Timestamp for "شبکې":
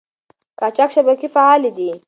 0.95-1.27